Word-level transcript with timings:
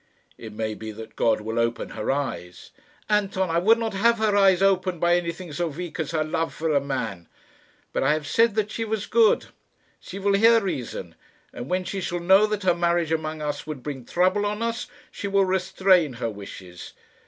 "It 0.35 0.51
may 0.53 0.73
be 0.73 0.89
that 0.93 1.15
God 1.15 1.41
will 1.41 1.59
open 1.59 1.89
her 1.89 2.09
eyes." 2.11 2.71
"Anton, 3.07 3.51
I 3.51 3.59
would 3.59 3.77
not 3.77 3.93
have 3.93 4.17
her 4.17 4.35
eyes 4.35 4.59
opened 4.63 4.99
by 4.99 5.15
anything 5.15 5.53
so 5.53 5.67
weak 5.67 5.99
as 5.99 6.09
her 6.09 6.23
love 6.23 6.55
for 6.55 6.73
a 6.73 6.81
man. 6.81 7.27
But 7.93 8.01
I 8.01 8.13
have 8.13 8.25
said 8.25 8.55
that 8.55 8.71
she 8.71 8.83
was 8.83 9.05
good. 9.05 9.49
She 9.99 10.17
will 10.17 10.33
hear 10.33 10.59
reason; 10.59 11.13
and 11.53 11.69
when 11.69 11.83
she 11.83 12.01
shall 12.01 12.19
know 12.19 12.47
that 12.47 12.63
her 12.63 12.73
marriage 12.73 13.11
among 13.11 13.43
us 13.43 13.67
would 13.67 13.83
bring 13.83 14.03
trouble 14.03 14.43
on 14.43 14.63
us, 14.63 14.87
she 15.11 15.27
will 15.27 15.45
restrain 15.45 16.13
her 16.13 16.31
wishes. 16.31 16.93